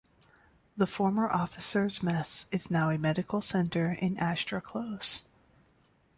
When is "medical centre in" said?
2.97-4.17